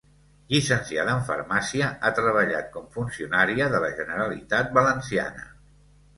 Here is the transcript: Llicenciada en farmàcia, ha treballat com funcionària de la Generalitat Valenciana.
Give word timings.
Llicenciada 0.51 1.11
en 1.17 1.19
farmàcia, 1.27 1.89
ha 2.05 2.11
treballat 2.21 2.73
com 2.79 2.89
funcionària 2.97 3.69
de 3.75 3.83
la 3.85 3.93
Generalitat 4.01 4.75
Valenciana. 4.81 5.49